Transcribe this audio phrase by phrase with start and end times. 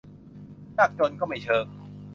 [0.77, 1.65] ยากจนก็ไม่เชิง